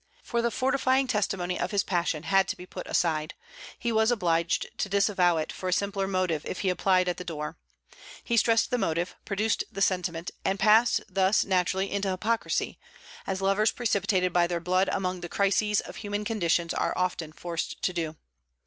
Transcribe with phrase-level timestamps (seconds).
[0.23, 3.35] For the fortifying testimony of his passion had to be put aside,
[3.77, 7.23] he was obliged to disavow it for a simpler motive if he applied at the
[7.23, 7.59] door.
[8.23, 12.79] He stressed the motive, produced the sentiment, and passed thus naturally into hypocrisy,
[13.27, 17.79] as lovers precipitated by their blood among the crises of human conditions are often forced
[17.83, 18.15] to do.